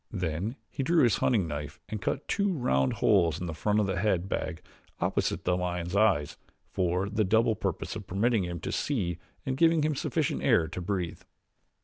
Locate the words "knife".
1.47-1.79